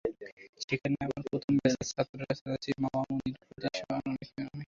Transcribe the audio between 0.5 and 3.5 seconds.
সেখানেই আমার প্রথম ব্যাচের ছাত্র রাসেল, আসিফ, মাওয়া, মুনির,